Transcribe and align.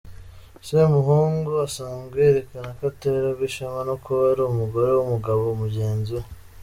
Semuhungu 0.67 1.51
asanzwe 1.67 2.17
yerekana 2.25 2.69
ko 2.77 2.83
aterwa 2.91 3.41
ishema 3.49 3.79
no 3.87 3.95
kuba 4.03 4.23
ari 4.31 4.41
umugore 4.45 4.89
w’umugabo 4.93 5.41
mugenzi 5.61 6.11
we. 6.19 6.25